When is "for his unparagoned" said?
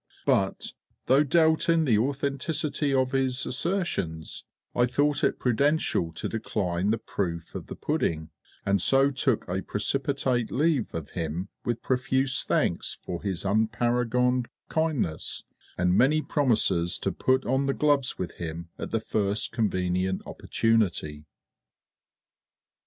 13.05-14.47